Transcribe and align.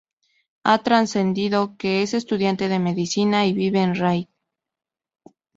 Ha 0.63 0.81
trascendido 0.81 1.77
que 1.77 2.01
es 2.01 2.15
estudiante 2.15 2.69
de 2.69 2.79
medicina 2.79 3.45
y 3.45 3.53
vive 3.53 3.83
en 3.83 3.93
Riad. 3.93 4.25